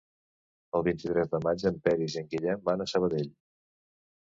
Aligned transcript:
El 0.79 0.85
vint-i-tres 0.87 1.29
de 1.35 1.41
maig 1.49 1.67
en 1.71 1.77
Peris 1.89 2.17
i 2.17 2.21
en 2.23 2.33
Guillem 2.33 2.65
van 2.73 2.85
a 2.87 2.91
Sabadell. 2.95 3.31